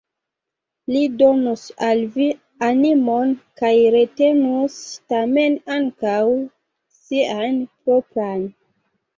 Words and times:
Li 0.93 1.01
donus 1.17 1.65
al 1.87 2.01
vi 2.15 2.29
animon 2.69 3.35
kaj 3.61 3.69
retenus 3.97 4.79
tamen 5.13 5.59
ankaŭ 5.77 6.17
sian 7.03 7.61
propran. 7.85 8.45